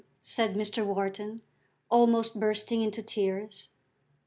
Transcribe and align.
said 0.23 0.55
Mr. 0.55 0.83
Wharton, 0.83 1.43
almost 1.87 2.39
bursting 2.39 2.81
into 2.81 3.03
tears. 3.03 3.69